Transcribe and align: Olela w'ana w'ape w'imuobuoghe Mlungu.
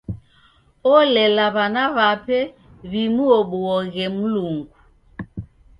Olela 0.95 1.45
w'ana 1.55 1.83
w'ape 1.95 2.39
w'imuobuoghe 2.89 4.05
Mlungu. 4.15 4.75